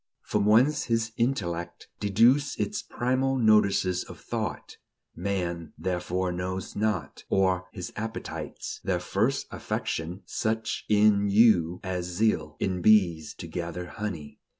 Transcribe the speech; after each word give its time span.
"...From 0.31 0.47
whence 0.47 0.85
his 0.85 1.11
intellect 1.15 1.87
Deduced 1.99 2.59
its 2.59 2.81
primal 2.81 3.37
notices 3.37 4.03
of 4.03 4.19
thought, 4.19 4.77
Man 5.15 5.73
therefore 5.77 6.31
knows 6.31 6.75
not; 6.75 7.23
or 7.29 7.67
his 7.71 7.93
appetites 7.95 8.81
Their 8.83 8.99
first 8.99 9.45
affection; 9.51 10.23
such 10.25 10.85
In 10.89 11.29
you 11.29 11.81
as 11.83 12.07
zeal 12.07 12.57
In 12.59 12.81
bees 12.81 13.35
to 13.35 13.45
gather 13.47 13.85
honey." 13.85 14.39